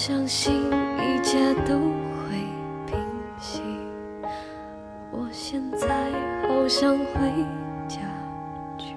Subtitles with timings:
[0.00, 2.38] 相信一切都会
[2.86, 2.96] 平
[3.40, 3.60] 息。
[5.10, 6.12] 我现在
[6.46, 7.44] 好想回
[7.88, 7.98] 家
[8.78, 8.94] 去。